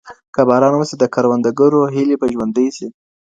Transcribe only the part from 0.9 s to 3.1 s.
د کروندګرو هيلي به ژوندی سي.